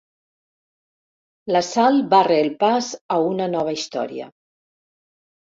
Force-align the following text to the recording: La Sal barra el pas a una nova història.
La 1.53 1.61
Sal 1.67 2.01
barra 2.15 2.39
el 2.45 2.49
pas 2.65 2.89
a 3.17 3.21
una 3.27 3.49
nova 3.57 3.77
història. 3.81 4.31